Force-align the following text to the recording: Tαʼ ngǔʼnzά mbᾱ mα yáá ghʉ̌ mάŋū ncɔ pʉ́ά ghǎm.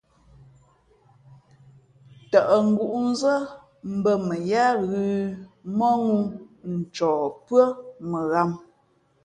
Tαʼ 2.31 2.49
ngǔʼnzά 2.69 3.35
mbᾱ 3.97 4.11
mα 4.27 4.35
yáá 4.49 4.71
ghʉ̌ 4.87 5.07
mάŋū 5.77 6.17
ncɔ 6.73 7.09
pʉ́ά 7.45 7.65
ghǎm. 8.29 8.49